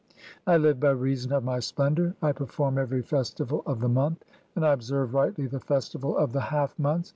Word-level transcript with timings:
I 0.47 0.57
live 0.57 0.79
by 0.79 0.89
reason 0.89 1.31
of 1.31 1.43
my 1.43 1.59
splendour, 1.59 2.15
(5) 2.21 2.23
I 2.23 2.31
perform 2.31 2.79
"every 2.79 3.03
festival 3.03 3.61
of 3.67 3.81
the 3.81 3.87
month, 3.87 4.25
and 4.55 4.65
I 4.65 4.73
observe 4.73 5.13
rightly 5.13 5.45
the 5.45 5.59
festival 5.59 6.17
"of 6.17 6.31
the 6.31 6.41
half 6.41 6.79
month. 6.79 7.09